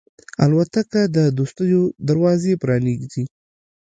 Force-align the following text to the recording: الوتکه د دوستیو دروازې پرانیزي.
الوتکه 0.43 1.01
د 1.15 1.17
دوستیو 1.37 1.81
دروازې 2.07 2.53
پرانیزي. 2.61 3.23